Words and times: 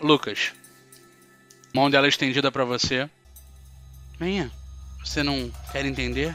Lucas. 0.00 0.52
Mão 1.72 1.90
dela 1.90 2.08
estendida 2.08 2.50
pra 2.50 2.64
você. 2.64 3.08
Venha. 4.18 4.50
Você 5.04 5.22
não 5.22 5.50
quer 5.72 5.84
entender? 5.84 6.34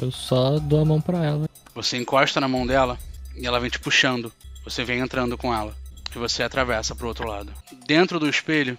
Eu 0.00 0.10
só 0.10 0.58
dou 0.58 0.80
a 0.80 0.84
mão 0.84 1.00
pra 1.00 1.24
ela. 1.24 1.48
Você 1.74 1.96
encosta 1.96 2.40
na 2.40 2.48
mão 2.48 2.66
dela 2.66 2.98
e 3.36 3.46
ela 3.46 3.60
vem 3.60 3.70
te 3.70 3.78
puxando. 3.78 4.32
Você 4.64 4.84
vem 4.84 5.00
entrando 5.00 5.38
com 5.38 5.54
ela. 5.54 5.74
E 6.14 6.18
você 6.18 6.42
atravessa 6.42 6.94
pro 6.94 7.08
outro 7.08 7.26
lado. 7.26 7.52
Dentro 7.86 8.18
do 8.18 8.28
espelho 8.28 8.78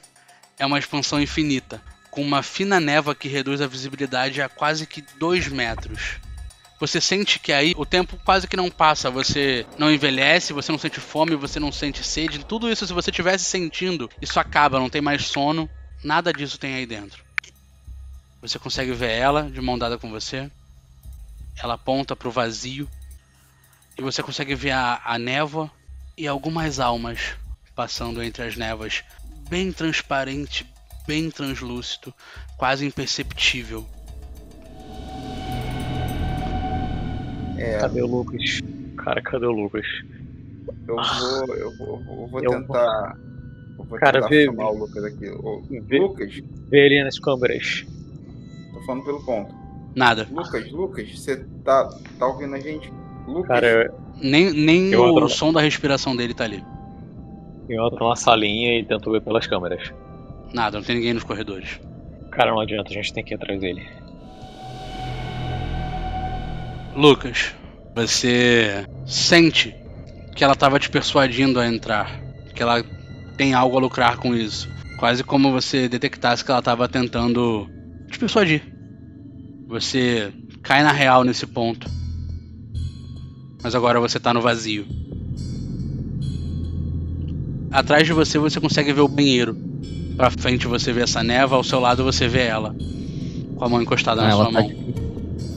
é 0.58 0.66
uma 0.66 0.80
expansão 0.80 1.22
infinita, 1.22 1.82
com 2.12 2.22
uma 2.22 2.44
fina 2.44 2.80
névoa 2.80 3.16
que 3.16 3.28
reduz 3.28 3.62
a 3.62 3.68
visibilidade 3.68 4.42
a 4.42 4.50
quase 4.50 4.86
que 4.86 5.04
2 5.18 5.48
metros. 5.48 6.18
Você 6.80 7.02
sente 7.02 7.40
que 7.40 7.52
aí 7.52 7.74
o 7.78 7.86
tempo 7.86 8.18
quase 8.24 8.48
que 8.48 8.56
não 8.56 8.72
passa, 8.72 9.10
você 9.10 9.66
não 9.78 9.92
envelhece, 9.92 10.54
você 10.54 10.72
não 10.72 10.80
sente 10.80 11.00
fome, 11.00 11.36
você 11.36 11.60
não 11.60 11.72
sente 11.72 12.04
sede, 12.04 12.46
tudo 12.46 12.72
isso 12.72 12.88
se 12.88 12.94
você 12.94 13.12
tivesse 13.12 13.44
sentindo, 13.44 14.10
isso 14.22 14.40
acaba, 14.40 14.80
não 14.80 14.90
tem 14.90 15.02
mais 15.02 15.26
sono, 15.26 15.70
nada 16.04 16.32
disso 16.32 16.58
tem 16.58 16.76
aí 16.76 16.86
dentro. 16.86 17.24
Você 18.42 18.58
consegue 18.58 18.94
ver 18.94 19.12
ela 19.12 19.52
de 19.52 19.60
mão 19.60 19.78
dada 19.78 19.98
com 19.98 20.10
você. 20.10 20.50
Ela 21.62 21.74
aponta 21.74 22.16
para 22.16 22.30
o 22.30 22.32
vazio 22.32 22.90
e 23.98 24.02
você 24.02 24.24
consegue 24.24 24.56
ver 24.56 24.72
a, 24.72 25.02
a 25.04 25.20
névoa 25.20 25.70
e 26.18 26.26
algumas 26.26 26.80
almas 26.80 27.36
passando 27.76 28.24
entre 28.24 28.44
as 28.44 28.56
névoas, 28.56 29.04
bem 29.50 29.74
transparente, 29.74 30.66
bem 31.06 31.30
translúcido, 31.30 32.14
quase 32.58 32.86
imperceptível. 32.86 33.86
É, 37.60 37.80
Cadê 37.80 38.02
o 38.02 38.08
Lucas? 38.08 38.60
Cara, 38.96 39.22
cadê 39.22 39.46
o 39.46 39.52
Lucas? 39.52 39.86
eu 40.88 40.96
vou, 40.96 41.56
eu 41.56 41.78
vou, 41.78 42.04
eu 42.08 42.28
vou 42.30 42.42
Eu 42.44 42.52
tentar. 42.52 43.18
Eu 43.78 43.86
vou 43.86 44.00
Cara, 44.00 44.22
tentar 44.22 44.30
vê- 44.30 44.46
chamar 44.46 44.70
o 44.72 44.78
Lucas 44.80 45.04
aqui. 45.04 45.30
Ô, 45.30 45.64
Vê- 45.88 46.00
Lucas, 46.00 46.34
Vê 46.70 46.86
ele 46.86 47.04
nas 47.04 47.18
câmeras. 47.20 47.86
tô 48.74 48.82
falando 48.82 49.04
pelo 49.04 49.24
ponto. 49.26 49.54
Nada. 49.96 50.28
Lucas, 50.32 50.72
Lucas, 50.72 51.10
você 51.20 51.38
tá, 51.64 51.88
tá 52.18 52.28
ouvindo 52.28 52.56
a 52.56 52.60
gente? 52.60 52.92
Lucas, 53.28 53.48
Cara, 53.48 53.90
Nem, 54.22 54.52
nem 54.52 54.96
o 54.96 55.28
som 55.30 55.54
da 55.54 55.62
respiração 55.62 56.16
dele 56.16 56.34
tá 56.34 56.44
ali. 56.44 56.62
eu 57.68 57.86
entro 57.86 58.00
numa 58.00 58.16
salinha 58.16 58.80
e 58.80 58.86
tento 58.86 59.12
ver 59.12 59.22
pelas 59.22 59.48
câmeras. 59.48 59.82
Nada, 60.54 60.78
não 60.78 60.84
tem 60.86 60.96
ninguém 60.96 61.14
nos 61.14 61.24
corredores. 61.24 61.80
Cara, 62.32 62.52
não 62.52 62.60
adianta, 62.60 62.90
a 62.90 62.94
gente 62.94 63.14
tem 63.14 63.24
que 63.24 63.34
ir 63.34 63.36
atrás 63.36 63.60
dele. 63.60 63.82
Lucas, 67.00 67.56
você 67.96 68.86
sente 69.06 69.74
que 70.36 70.44
ela 70.44 70.52
estava 70.52 70.78
te 70.78 70.90
persuadindo 70.90 71.58
a 71.58 71.66
entrar, 71.66 72.20
que 72.54 72.62
ela 72.62 72.84
tem 73.38 73.54
algo 73.54 73.78
a 73.78 73.80
lucrar 73.80 74.18
com 74.18 74.36
isso. 74.36 74.68
Quase 74.98 75.24
como 75.24 75.50
você 75.50 75.88
detectasse 75.88 76.44
que 76.44 76.52
ela 76.52 76.60
estava 76.60 76.90
tentando 76.90 77.70
te 78.12 78.20
persuadir. 78.20 78.62
Você 79.68 80.34
cai 80.62 80.84
na 80.84 80.92
real 80.92 81.24
nesse 81.24 81.48
ponto. 81.48 81.90
Mas 83.64 83.74
agora 83.76 83.98
você 84.02 84.20
tá 84.20 84.34
no 84.34 84.42
vazio. 84.42 84.86
Atrás 87.72 88.06
de 88.06 88.12
você 88.12 88.38
você 88.38 88.60
consegue 88.60 88.92
ver 88.92 89.02
o 89.02 89.08
banheiro. 89.08 89.56
Pra 90.18 90.30
frente 90.32 90.68
você 90.68 90.92
vê 90.92 91.04
essa 91.04 91.24
neva, 91.24 91.56
ao 91.56 91.64
seu 91.64 91.80
lado 91.80 92.04
você 92.04 92.28
vê 92.28 92.42
ela. 92.42 92.76
Com 93.56 93.64
a 93.64 93.70
mão 93.70 93.82
encostada 93.82 94.22
Ah, 94.22 94.28
na 94.28 94.32
sua 94.36 94.46
tá 94.46 94.52
mão. 94.52 94.62
aqui. 94.66 95.09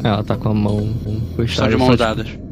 Ela 0.05 0.22
tá 0.25 0.36
com 0.36 0.48
a 0.48 0.55
mão 0.55 0.81
Estão 0.81 1.14
encostada. 1.14 1.69
de 1.69 1.75
eu 1.75 1.78
mãos 1.78 1.91
só, 1.91 1.97
dadas. 1.97 2.27
tipo, 2.27 2.42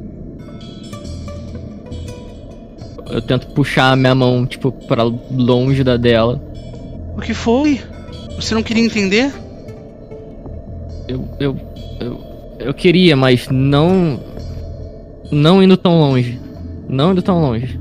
Eu 3.11 3.21
tento 3.23 3.49
puxar 3.49 3.93
a 3.93 3.97
minha 3.97 4.15
mão, 4.15 4.47
tipo, 4.47 4.71
pra 4.71 5.03
longe 5.03 5.83
da 5.83 5.97
dela. 5.97 6.41
O 7.17 7.21
que 7.21 7.35
foi? 7.35 7.81
Você 8.37 8.55
não 8.55 8.63
queria 8.63 8.85
entender? 8.85 9.33
Eu, 11.09 11.29
eu, 11.41 11.57
eu, 12.01 12.21
eu 12.61 12.75
queria, 12.75 13.17
mas 13.17 13.49
não. 13.51 14.21
Não 15.33 15.61
indo 15.63 15.77
tão 15.77 15.99
longe. 15.99 16.39
Não 16.89 17.11
indo 17.13 17.21
tão 17.23 17.41
longe. 17.41 17.79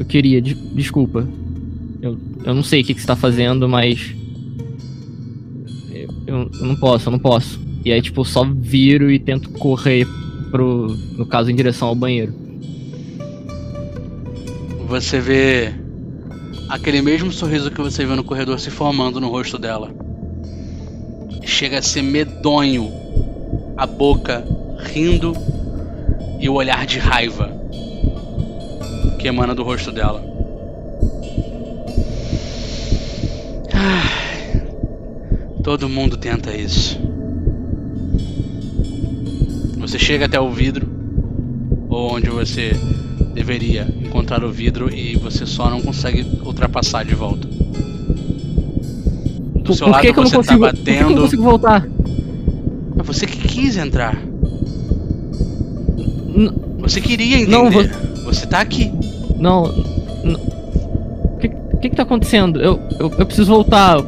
Eu 0.00 0.04
queria, 0.04 0.42
de- 0.42 0.54
desculpa. 0.54 1.26
Eu, 2.00 2.18
eu 2.44 2.52
não 2.54 2.62
sei 2.64 2.80
o 2.80 2.84
que, 2.84 2.92
que 2.94 3.00
você 3.00 3.06
tá 3.06 3.14
fazendo, 3.14 3.68
mas. 3.68 4.14
Eu, 6.26 6.50
eu 6.58 6.66
não 6.66 6.74
posso, 6.74 7.06
eu 7.08 7.12
não 7.12 7.18
posso. 7.20 7.60
E 7.84 7.92
aí, 7.92 8.00
tipo, 8.00 8.24
só 8.24 8.44
viro 8.44 9.10
e 9.10 9.18
tento 9.18 9.50
correr 9.50 10.06
pro. 10.50 10.96
No 11.16 11.26
caso, 11.26 11.50
em 11.50 11.54
direção 11.54 11.88
ao 11.88 11.94
banheiro. 11.94 12.34
Você 14.86 15.20
vê 15.20 15.72
aquele 16.68 17.02
mesmo 17.02 17.32
sorriso 17.32 17.70
que 17.70 17.80
você 17.80 18.04
viu 18.04 18.14
no 18.14 18.24
corredor 18.24 18.60
se 18.60 18.70
formando 18.70 19.20
no 19.20 19.28
rosto 19.28 19.58
dela. 19.58 19.90
Chega 21.42 21.78
a 21.78 21.82
ser 21.82 22.02
medonho 22.02 22.90
a 23.76 23.86
boca 23.86 24.44
rindo 24.78 25.34
e 26.40 26.48
o 26.48 26.54
olhar 26.54 26.86
de 26.86 26.98
raiva 26.98 27.50
que 29.18 29.28
emana 29.28 29.54
do 29.54 29.62
rosto 29.62 29.92
dela. 29.92 30.22
Todo 35.62 35.88
mundo 35.88 36.16
tenta 36.16 36.54
isso. 36.56 37.11
Você 39.92 39.98
chega 39.98 40.24
até 40.24 40.40
o 40.40 40.48
vidro, 40.50 40.88
ou 41.90 42.14
onde 42.14 42.30
você 42.30 42.72
deveria 43.34 43.86
encontrar 44.02 44.42
o 44.42 44.50
vidro 44.50 44.88
e 44.90 45.16
você 45.16 45.44
só 45.44 45.68
não 45.68 45.82
consegue 45.82 46.26
ultrapassar 46.42 47.04
de 47.04 47.14
volta. 47.14 47.46
Do 47.46 49.60
Por, 49.64 49.74
seu 49.76 49.86
por 49.88 49.92
lado 49.92 50.00
que, 50.00 50.10
que 50.14 50.18
eu 50.18 50.22
não 50.22 50.30
você 50.30 50.36
consigo. 50.36 50.64
tá 50.64 50.70
Por 50.72 50.78
que, 50.78 50.84
que 50.84 50.90
eu 50.92 50.94
não 50.94 51.02
batendo. 51.08 51.20
consigo 51.20 51.42
voltar? 51.42 51.86
É 52.98 53.02
você 53.02 53.26
que 53.26 53.36
quis 53.36 53.76
entrar. 53.76 54.16
N- 56.34 56.52
Você 56.78 56.98
queria 56.98 57.36
entender. 57.42 57.50
Não, 57.50 57.70
Você 58.24 58.46
tá 58.46 58.60
aqui. 58.62 58.90
Não. 59.38 59.64
não. 60.24 60.40
O 60.40 61.36
que, 61.38 61.48
que 61.82 61.90
que 61.90 61.96
tá 61.96 62.04
acontecendo? 62.04 62.58
Eu, 62.62 62.80
eu, 62.98 63.12
eu 63.18 63.26
preciso 63.26 63.52
voltar. 63.52 63.98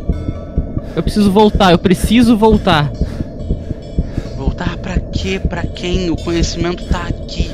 Eu 0.97 1.03
preciso 1.03 1.31
voltar, 1.31 1.73
eu 1.73 1.79
preciso 1.79 2.39
voltar. 2.39 2.91
Quê? 5.25 5.39
Pra 5.39 5.63
quem? 5.63 6.11
O 6.11 6.17
conhecimento 6.17 6.85
tá 6.85 7.07
aqui. 7.07 7.51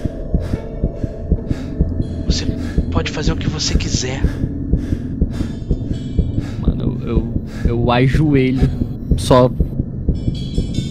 Você 2.26 2.44
pode 2.90 3.12
fazer 3.12 3.30
o 3.30 3.36
que 3.36 3.48
você 3.48 3.76
quiser. 3.76 4.20
Mano, 6.58 7.00
eu, 7.00 7.08
eu, 7.08 7.44
eu 7.68 7.92
ajoelho, 7.92 8.68
só 9.16 9.48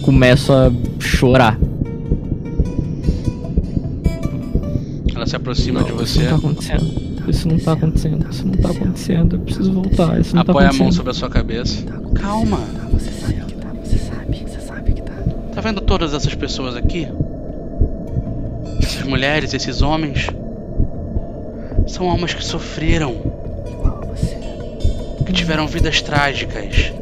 começo 0.00 0.54
a 0.54 0.72
chorar. 0.98 1.58
Ela 5.14 5.26
se 5.26 5.36
aproxima 5.36 5.84
de 5.84 5.90
Isso 5.90 5.98
você, 5.98 6.22
não 6.22 6.30
tá 6.30 6.36
acontecendo. 6.36 6.94
Isso 7.28 7.48
não 7.48 7.58
tá 7.58 7.72
acontecendo. 7.72 8.30
Isso 8.30 8.46
não 8.46 8.54
tá 8.54 8.70
acontecendo. 8.70 9.36
Eu 9.36 9.40
preciso 9.40 9.72
voltar. 9.74 10.18
Isso 10.18 10.34
não 10.34 10.44
tá 10.44 10.50
apoia 10.52 10.64
a 10.64 10.68
acontecendo. 10.68 10.84
mão 10.86 10.92
sobre 10.92 11.10
a 11.10 11.14
sua 11.14 11.28
cabeça. 11.28 11.84
Calma. 12.14 12.60
Você 12.90 13.10
sabe 13.10 13.34
que 13.34 13.54
tá, 13.54 13.68
você 13.84 13.98
sabe, 13.98 14.44
você 14.46 14.60
sabe 14.60 14.92
que 14.94 15.02
tá. 15.60 15.68
Vendo 15.68 15.80
todas 15.80 16.14
essas 16.14 16.34
pessoas 16.34 16.74
aqui? 16.76 17.06
Essas 18.82 19.02
mulheres, 19.04 19.52
esses 19.54 19.82
homens? 19.82 20.26
São 21.86 22.08
almas 22.08 22.32
que 22.32 22.44
sofreram, 22.44 23.12
Igual 23.66 24.00
a 24.02 24.06
você, 24.06 24.38
que 25.26 25.32
tiveram 25.32 25.66
vidas 25.66 26.00
trágicas. 26.00 26.92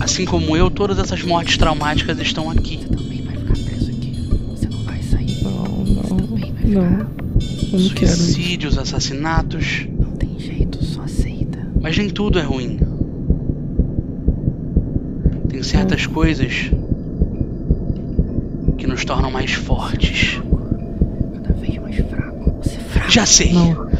Assim 0.00 0.24
como 0.24 0.56
eu, 0.56 0.70
todas 0.70 0.98
essas 0.98 1.22
mortes 1.22 1.56
traumáticas 1.56 2.18
estão 2.20 2.50
aqui. 2.50 2.76
Você 2.76 2.96
também 2.96 3.22
vai 3.22 3.36
ficar 3.36 3.54
preso 3.54 3.90
aqui. 3.90 4.28
Você 4.50 4.68
não 4.68 4.78
vai 4.84 5.02
sair. 5.02 5.42
Não, 5.42 5.84
Você 5.84 6.14
também 6.14 6.52
vai 6.52 6.64
ficar. 6.64 7.08
Não. 7.08 7.78
Suicídios, 7.78 8.78
assassinatos. 8.78 9.86
Não 9.98 10.12
tem 10.12 10.38
jeito, 10.38 10.84
só 10.84 11.02
aceita. 11.02 11.58
Mas 11.80 11.96
nem 11.98 12.08
tudo 12.08 12.38
é 12.38 12.42
ruim. 12.42 12.78
Certas 15.76 16.06
coisas 16.06 16.70
que 18.78 18.86
nos 18.86 19.04
tornam 19.04 19.30
mais 19.30 19.52
fortes. 19.52 20.40
Cada 21.42 21.52
vez 21.52 21.78
mais 21.78 21.96
fraco. 21.96 22.56
Você 22.62 22.76
é 22.76 22.80
fraco. 22.80 23.10
Já 23.10 23.26
sei. 23.26 23.52
Não. 23.52 23.90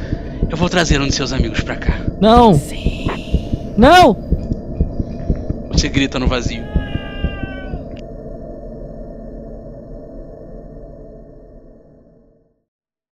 Eu 0.49 0.57
vou 0.57 0.71
trazer 0.71 0.99
um 1.03 1.07
de 1.07 1.15
seus 1.15 1.35
amigos 1.35 1.61
pra 1.61 1.77
cá. 1.77 2.01
Não! 2.19 2.55
Sim. 2.55 3.07
Não! 3.77 4.17
Você 5.71 5.89
grita 5.91 6.19
no 6.19 6.27
vazio. 6.27 6.65